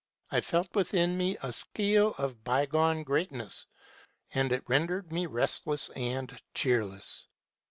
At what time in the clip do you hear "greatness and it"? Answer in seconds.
3.03-4.63